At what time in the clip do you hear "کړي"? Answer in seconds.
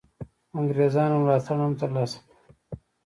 2.23-2.33